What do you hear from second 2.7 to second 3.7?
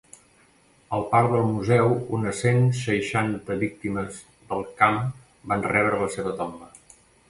seixanta